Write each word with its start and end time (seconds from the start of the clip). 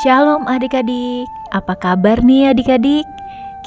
Shalom 0.00 0.48
adik-adik, 0.48 1.28
apa 1.52 1.76
kabar 1.76 2.24
nih 2.24 2.56
adik-adik? 2.56 3.04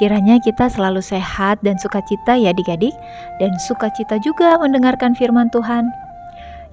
Kiranya 0.02 0.42
kita 0.42 0.66
selalu 0.66 0.98
sehat 0.98 1.62
dan 1.62 1.78
sukacita 1.78 2.34
ya 2.34 2.50
adik-adik. 2.50 2.89
Dan 3.38 3.54
sukacita 3.62 4.18
juga 4.18 4.57
mendengarkan 4.57 5.14
firman 5.14 5.54
Tuhan. 5.54 5.93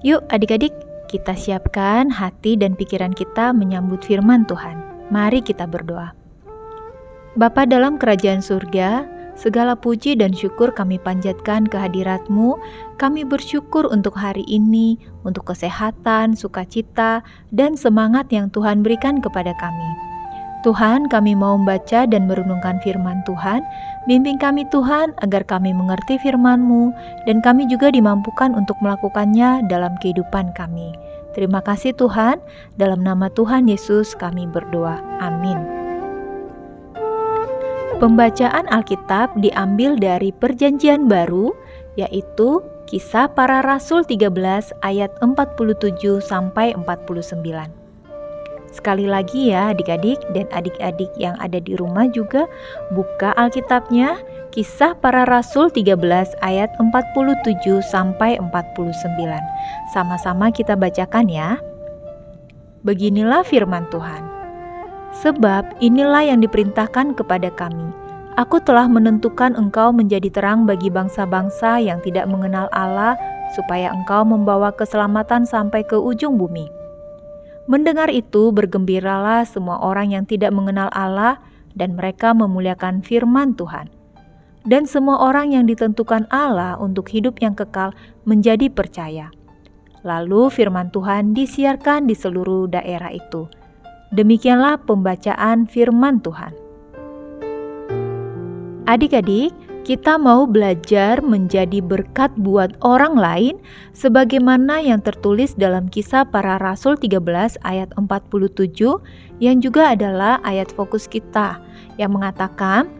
Yuk 0.01 0.25
adik-adik, 0.33 0.73
kita 1.13 1.37
siapkan 1.37 2.09
hati 2.09 2.57
dan 2.57 2.73
pikiran 2.73 3.13
kita 3.13 3.53
menyambut 3.53 4.01
firman 4.01 4.49
Tuhan. 4.49 4.81
Mari 5.13 5.45
kita 5.45 5.69
berdoa. 5.69 6.09
Bapa 7.37 7.69
dalam 7.69 8.01
kerajaan 8.01 8.41
surga, 8.41 9.05
Segala 9.41 9.73
puji 9.73 10.13
dan 10.21 10.37
syukur 10.37 10.69
kami 10.69 11.01
panjatkan 11.01 11.65
kehadiratmu. 11.65 12.61
Kami 13.01 13.25
bersyukur 13.25 13.89
untuk 13.89 14.13
hari 14.13 14.45
ini, 14.45 15.01
untuk 15.25 15.49
kesehatan, 15.49 16.37
sukacita, 16.37 17.25
dan 17.49 17.73
semangat 17.73 18.29
yang 18.29 18.53
Tuhan 18.53 18.85
berikan 18.85 19.17
kepada 19.17 19.57
kami. 19.57 19.89
Tuhan, 20.61 21.09
kami 21.09 21.33
mau 21.33 21.57
membaca 21.57 22.05
dan 22.05 22.29
merenungkan 22.29 22.77
firman 22.85 23.25
Tuhan. 23.25 23.65
Bimbing 24.05 24.37
kami 24.37 24.61
Tuhan 24.69 25.17
agar 25.25 25.41
kami 25.49 25.73
mengerti 25.73 26.21
firman-Mu 26.21 26.93
dan 27.25 27.41
kami 27.41 27.65
juga 27.65 27.89
dimampukan 27.89 28.53
untuk 28.53 28.77
melakukannya 28.77 29.65
dalam 29.65 29.97
kehidupan 30.05 30.53
kami. 30.53 30.93
Terima 31.33 31.65
kasih 31.65 31.97
Tuhan, 31.97 32.37
dalam 32.77 33.01
nama 33.01 33.33
Tuhan 33.33 33.65
Yesus 33.65 34.13
kami 34.13 34.45
berdoa. 34.45 35.01
Amin. 35.17 35.80
Pembacaan 38.01 38.65
Alkitab 38.73 39.37
diambil 39.45 39.93
dari 39.93 40.33
Perjanjian 40.33 41.05
Baru, 41.05 41.53
yaitu 41.93 42.57
Kisah 42.89 43.29
Para 43.29 43.61
Rasul 43.61 44.01
13 44.01 44.73
ayat 44.81 45.13
47 45.21 46.17
sampai 46.17 46.73
49. 46.73 47.45
Sekali 48.73 49.05
lagi 49.05 49.53
ya 49.53 49.69
adik-adik 49.69 50.17
dan 50.33 50.49
adik-adik 50.49 51.13
yang 51.13 51.37
ada 51.37 51.61
di 51.61 51.77
rumah 51.77 52.09
juga 52.09 52.49
buka 52.89 53.37
Alkitabnya 53.37 54.17
Kisah 54.49 54.97
Para 54.97 55.21
Rasul 55.29 55.69
13 55.69 55.93
ayat 56.41 56.73
47 56.81 57.85
sampai 57.85 58.41
49. 58.41 58.97
Sama-sama 59.93 60.49
kita 60.49 60.73
bacakan 60.73 61.29
ya. 61.29 61.61
Beginilah 62.81 63.45
firman 63.45 63.85
Tuhan. 63.93 64.40
Sebab 65.11 65.83
inilah 65.83 66.23
yang 66.23 66.39
diperintahkan 66.39 67.19
kepada 67.19 67.51
kami. 67.51 67.91
Aku 68.39 68.63
telah 68.63 68.87
menentukan 68.87 69.59
engkau 69.59 69.91
menjadi 69.91 70.31
terang 70.31 70.63
bagi 70.63 70.87
bangsa-bangsa 70.87 71.83
yang 71.83 71.99
tidak 71.99 72.31
mengenal 72.31 72.71
Allah, 72.71 73.19
supaya 73.51 73.91
engkau 73.91 74.23
membawa 74.23 74.71
keselamatan 74.71 75.43
sampai 75.43 75.83
ke 75.83 75.99
ujung 75.99 76.39
bumi. 76.39 76.71
Mendengar 77.67 78.07
itu, 78.07 78.55
bergembiralah 78.55 79.43
semua 79.43 79.83
orang 79.83 80.15
yang 80.15 80.23
tidak 80.23 80.55
mengenal 80.55 80.87
Allah, 80.95 81.43
dan 81.75 81.99
mereka 81.99 82.31
memuliakan 82.31 83.03
firman 83.03 83.51
Tuhan. 83.59 83.91
Dan 84.63 84.87
semua 84.87 85.19
orang 85.19 85.51
yang 85.51 85.67
ditentukan 85.67 86.31
Allah 86.31 86.79
untuk 86.79 87.11
hidup 87.11 87.43
yang 87.43 87.51
kekal 87.51 87.91
menjadi 88.23 88.71
percaya. 88.71 89.27
Lalu 90.07 90.47
firman 90.47 90.87
Tuhan 90.87 91.35
disiarkan 91.35 92.07
di 92.07 92.15
seluruh 92.15 92.71
daerah 92.71 93.11
itu 93.11 93.60
Demikianlah 94.11 94.75
pembacaan 94.83 95.71
firman 95.71 96.19
Tuhan. 96.19 96.51
Adik-adik, 98.83 99.55
kita 99.87 100.19
mau 100.19 100.43
belajar 100.43 101.23
menjadi 101.23 101.79
berkat 101.79 102.27
buat 102.35 102.75
orang 102.83 103.15
lain 103.15 103.55
sebagaimana 103.95 104.83
yang 104.83 104.99
tertulis 104.99 105.55
dalam 105.55 105.87
kisah 105.87 106.27
para 106.27 106.59
rasul 106.59 106.99
13 106.99 107.55
ayat 107.63 107.89
47 107.95 108.77
yang 109.39 109.57
juga 109.63 109.95
adalah 109.95 110.43
ayat 110.43 110.67
fokus 110.75 111.07
kita 111.07 111.63
yang 111.95 112.11
mengatakan 112.11 112.91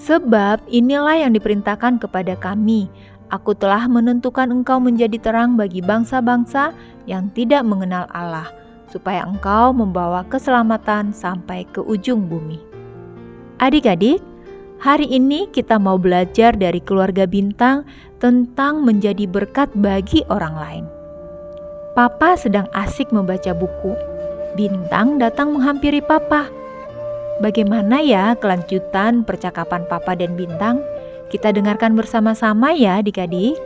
Sebab 0.00 0.64
inilah 0.72 1.28
yang 1.28 1.32
diperintahkan 1.32 2.00
kepada 2.02 2.34
kami 2.36 2.90
Aku 3.30 3.54
telah 3.54 3.86
menentukan 3.86 4.50
engkau 4.50 4.82
menjadi 4.82 5.16
terang 5.20 5.54
bagi 5.54 5.78
bangsa-bangsa 5.80 6.74
yang 7.06 7.30
tidak 7.32 7.62
mengenal 7.64 8.10
Allah 8.12 8.50
supaya 8.90 9.22
engkau 9.24 9.70
membawa 9.70 10.26
keselamatan 10.26 11.14
sampai 11.14 11.64
ke 11.70 11.80
ujung 11.80 12.26
bumi. 12.26 12.58
Adik-adik, 13.62 14.18
hari 14.82 15.06
ini 15.06 15.46
kita 15.48 15.78
mau 15.78 15.96
belajar 15.96 16.52
dari 16.58 16.82
keluarga 16.82 17.24
bintang 17.24 17.86
tentang 18.18 18.82
menjadi 18.82 19.24
berkat 19.30 19.70
bagi 19.78 20.26
orang 20.28 20.54
lain. 20.58 20.84
Papa 21.94 22.38
sedang 22.38 22.66
asik 22.74 23.10
membaca 23.14 23.50
buku. 23.54 23.94
Bintang 24.58 25.18
datang 25.18 25.54
menghampiri 25.54 26.02
Papa. 26.02 26.50
Bagaimana 27.40 28.04
ya 28.04 28.36
kelanjutan 28.36 29.24
percakapan 29.24 29.88
Papa 29.88 30.12
dan 30.12 30.36
Bintang? 30.36 30.84
Kita 31.30 31.54
dengarkan 31.54 31.94
bersama-sama 31.94 32.74
ya 32.74 32.98
adik-adik. 33.00 33.56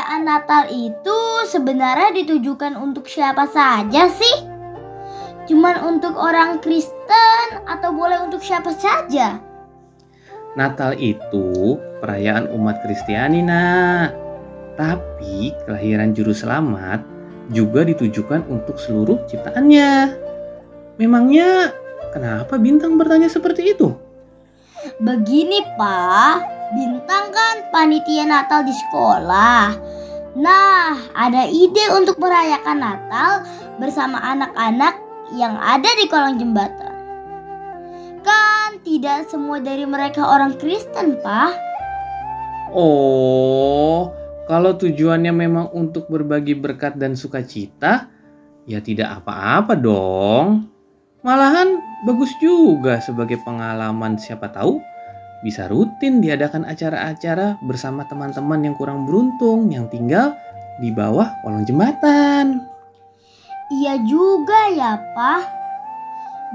Perayaan 0.00 0.24
Natal 0.24 0.64
itu 0.72 1.44
sebenarnya 1.44 2.24
ditujukan 2.24 2.72
untuk 2.72 3.04
siapa 3.04 3.44
saja 3.52 4.08
sih? 4.08 4.48
Cuman 5.44 5.76
untuk 5.84 6.16
orang 6.16 6.56
Kristen 6.64 7.60
atau 7.68 7.92
boleh 7.92 8.16
untuk 8.24 8.40
siapa 8.40 8.72
saja? 8.72 9.36
Natal 10.56 10.96
itu 10.96 11.76
perayaan 12.00 12.48
umat 12.48 12.80
Kristiani, 12.80 13.44
nak. 13.44 14.16
Tapi 14.80 15.52
kelahiran 15.68 16.16
juru 16.16 16.32
selamat 16.32 17.04
juga 17.52 17.84
ditujukan 17.84 18.48
untuk 18.48 18.80
seluruh 18.80 19.20
ciptaannya. 19.28 20.16
Memangnya 20.96 21.76
kenapa 22.08 22.56
Bintang 22.56 22.96
bertanya 22.96 23.28
seperti 23.28 23.76
itu? 23.76 23.92
Begini, 24.96 25.60
Pak. 25.76 26.59
Bintang 26.70 27.34
kan 27.34 27.66
panitia 27.74 28.22
Natal 28.30 28.62
di 28.62 28.70
sekolah. 28.70 29.74
Nah, 30.38 30.94
ada 31.18 31.42
ide 31.50 31.90
untuk 31.98 32.22
merayakan 32.22 32.78
Natal 32.78 33.42
bersama 33.82 34.22
anak-anak 34.22 34.94
yang 35.34 35.58
ada 35.58 35.90
di 35.98 36.06
kolong 36.06 36.38
jembatan. 36.38 36.94
Kan 38.22 38.78
tidak 38.86 39.26
semua 39.26 39.58
dari 39.58 39.82
mereka 39.82 40.22
orang 40.22 40.54
Kristen, 40.62 41.18
Pak. 41.18 41.58
Oh, 42.70 44.14
kalau 44.46 44.78
tujuannya 44.78 45.34
memang 45.34 45.74
untuk 45.74 46.06
berbagi 46.06 46.54
berkat 46.54 46.94
dan 46.94 47.18
sukacita, 47.18 48.06
ya 48.62 48.78
tidak 48.78 49.26
apa-apa 49.26 49.74
dong. 49.74 50.70
Malahan 51.26 51.82
bagus 52.06 52.30
juga 52.38 53.02
sebagai 53.02 53.42
pengalaman 53.42 54.14
siapa 54.22 54.46
tahu 54.54 54.78
bisa 55.40 55.68
rutin 55.72 56.20
diadakan 56.20 56.68
acara-acara 56.68 57.56
bersama 57.64 58.04
teman-teman 58.04 58.60
yang 58.60 58.74
kurang 58.76 59.08
beruntung 59.08 59.72
yang 59.72 59.88
tinggal 59.88 60.36
di 60.80 60.92
bawah 60.92 61.32
kolong 61.40 61.64
jembatan. 61.64 62.60
Iya 63.70 64.02
juga 64.04 64.60
ya, 64.74 64.98
Pak. 65.16 65.42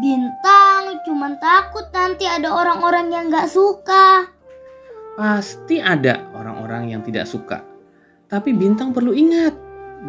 Bintang 0.03 0.99
cuma 1.07 1.31
takut 1.39 1.87
nanti 1.95 2.27
ada 2.27 2.51
orang-orang 2.51 3.07
yang 3.15 3.25
gak 3.31 3.47
suka. 3.47 4.27
Pasti 5.15 5.79
ada 5.79 6.27
orang-orang 6.35 6.91
yang 6.91 7.01
tidak 7.01 7.23
suka. 7.23 7.63
Tapi 8.27 8.51
Bintang 8.51 8.91
perlu 8.91 9.15
ingat 9.15 9.55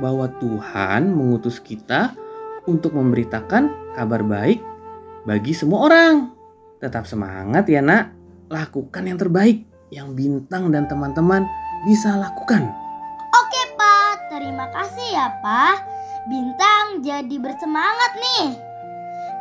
bahwa 0.03 0.27
Tuhan 0.43 1.15
mengutus 1.15 1.63
kita 1.63 2.19
untuk 2.67 2.99
memberitakan 2.99 3.95
kabar 3.95 4.27
baik 4.27 4.59
bagi 5.23 5.55
semua 5.55 5.87
orang. 5.87 6.15
Tetap 6.83 7.07
semangat 7.07 7.71
ya 7.71 7.79
nak 7.79 8.16
lakukan 8.51 9.05
yang 9.07 9.19
terbaik 9.19 9.67
yang 9.95 10.19
Bintang 10.19 10.75
dan 10.75 10.91
teman-teman 10.91 11.47
bisa 11.87 12.19
lakukan. 12.19 12.67
Oke 13.31 13.63
Pak, 13.79 14.31
terima 14.35 14.67
kasih 14.75 15.09
ya 15.15 15.29
Pak. 15.43 15.77
Bintang 16.27 17.07
jadi 17.07 17.37
bersemangat 17.39 18.13
nih. 18.19 18.47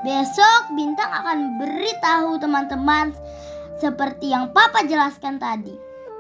Besok 0.06 0.78
Bintang 0.78 1.10
akan 1.10 1.58
beritahu 1.58 2.38
teman-teman 2.38 3.10
seperti 3.82 4.30
yang 4.30 4.54
Papa 4.54 4.86
jelaskan 4.86 5.42
tadi. 5.42 5.74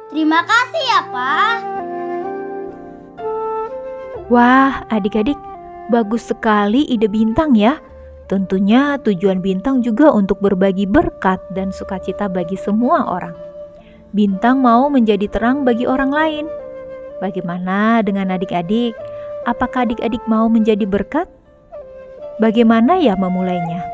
Terima 0.09 0.41
kasih 0.41 0.83
ya 0.89 1.01
Pak. 1.13 1.57
Wah, 4.25 4.81
adik-adik, 4.89 5.37
bagus 5.93 6.33
sekali 6.33 6.89
ide 6.89 7.05
Bintang 7.05 7.53
ya. 7.53 7.77
Tentunya 8.25 8.97
tujuan 9.05 9.37
bintang 9.37 9.85
juga 9.85 10.09
untuk 10.09 10.41
berbagi 10.41 10.89
berkat 10.89 11.37
dan 11.53 11.69
sukacita 11.69 12.25
bagi 12.25 12.57
semua 12.57 13.05
orang. 13.05 13.37
Bintang 14.17 14.65
mau 14.65 14.89
menjadi 14.89 15.29
terang 15.29 15.61
bagi 15.61 15.85
orang 15.85 16.09
lain. 16.09 16.45
Bagaimana 17.21 18.01
dengan 18.01 18.33
adik-adik? 18.33 18.97
Apakah 19.45 19.85
adik-adik 19.85 20.25
mau 20.25 20.49
menjadi 20.49 20.89
berkat? 20.89 21.29
Bagaimana 22.41 22.97
ya 22.97 23.13
memulainya? 23.13 23.85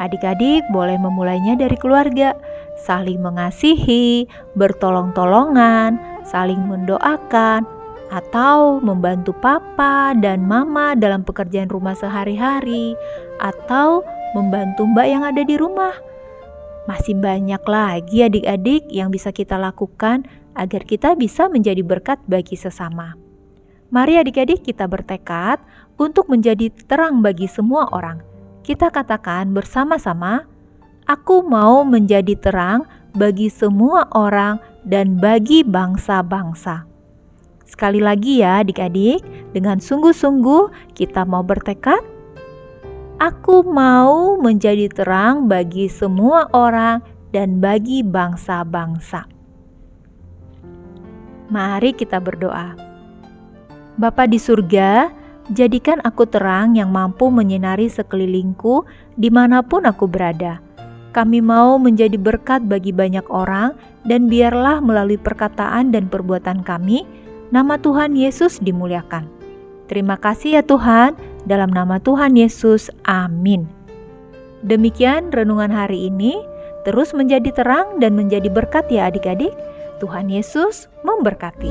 Adik-adik 0.00 0.64
boleh 0.72 0.96
memulainya 0.96 1.60
dari 1.60 1.76
keluarga, 1.76 2.32
saling 2.80 3.20
mengasihi, 3.20 4.24
bertolong-tolongan, 4.56 6.00
saling 6.24 6.60
mendoakan, 6.64 7.68
atau 8.08 8.78
membantu 8.78 9.34
papa 9.36 10.14
dan 10.18 10.46
mama 10.46 10.94
dalam 10.94 11.26
pekerjaan 11.26 11.70
rumah 11.70 11.94
sehari-hari, 11.98 12.94
atau 13.42 14.06
membantu 14.34 14.86
mbak 14.86 15.06
yang 15.06 15.22
ada 15.26 15.42
di 15.42 15.54
rumah. 15.58 15.94
Masih 16.86 17.18
banyak 17.18 17.62
lagi 17.66 18.22
adik-adik 18.22 18.86
yang 18.94 19.10
bisa 19.10 19.34
kita 19.34 19.58
lakukan 19.58 20.22
agar 20.54 20.82
kita 20.86 21.18
bisa 21.18 21.50
menjadi 21.50 21.82
berkat 21.82 22.22
bagi 22.30 22.54
sesama. 22.54 23.18
Mari 23.90 24.18
adik-adik 24.22 24.62
kita 24.66 24.86
bertekad 24.86 25.62
untuk 25.98 26.30
menjadi 26.30 26.70
terang 26.86 27.22
bagi 27.22 27.50
semua 27.50 27.90
orang. 27.90 28.22
Kita 28.62 28.90
katakan 28.90 29.54
bersama-sama, 29.54 30.46
Aku 31.06 31.46
mau 31.46 31.86
menjadi 31.86 32.34
terang 32.34 32.82
bagi 33.14 33.46
semua 33.46 34.10
orang 34.10 34.58
dan 34.82 35.22
bagi 35.22 35.62
bangsa-bangsa. 35.62 36.95
Sekali 37.66 37.98
lagi 37.98 38.46
ya 38.46 38.62
adik-adik, 38.62 39.26
dengan 39.50 39.82
sungguh-sungguh 39.82 40.94
kita 40.94 41.26
mau 41.26 41.42
bertekad. 41.42 41.98
Aku 43.18 43.66
mau 43.66 44.38
menjadi 44.38 44.86
terang 44.86 45.50
bagi 45.50 45.90
semua 45.90 46.46
orang 46.54 47.02
dan 47.34 47.58
bagi 47.58 48.06
bangsa-bangsa. 48.06 49.26
Mari 51.50 51.90
kita 51.90 52.22
berdoa. 52.22 52.78
Bapa 53.98 54.30
di 54.30 54.38
surga, 54.38 55.10
jadikan 55.50 55.98
aku 56.06 56.28
terang 56.28 56.78
yang 56.78 56.94
mampu 56.94 57.32
menyinari 57.32 57.90
sekelilingku 57.90 58.86
di 59.18 59.32
mana 59.32 59.64
pun 59.64 59.88
aku 59.88 60.06
berada 60.06 60.62
kami 61.16 61.40
mau 61.40 61.80
menjadi 61.80 62.20
berkat 62.20 62.68
bagi 62.68 62.92
banyak 62.92 63.24
orang, 63.32 63.72
dan 64.04 64.28
biarlah 64.28 64.84
melalui 64.84 65.16
perkataan 65.16 65.88
dan 65.88 66.12
perbuatan 66.12 66.60
kami, 66.60 67.08
nama 67.54 67.78
Tuhan 67.78 68.18
Yesus 68.18 68.58
dimuliakan. 68.62 69.28
Terima 69.86 70.18
kasih 70.18 70.58
ya 70.58 70.62
Tuhan, 70.66 71.14
dalam 71.46 71.70
nama 71.70 72.02
Tuhan 72.02 72.34
Yesus, 72.34 72.90
amin. 73.06 73.70
Demikian 74.66 75.30
renungan 75.30 75.70
hari 75.70 76.10
ini, 76.10 76.42
terus 76.82 77.14
menjadi 77.14 77.54
terang 77.54 78.02
dan 78.02 78.18
menjadi 78.18 78.50
berkat 78.50 78.90
ya 78.90 79.06
adik-adik. 79.06 79.54
Tuhan 80.02 80.28
Yesus 80.28 80.90
memberkati. 81.06 81.70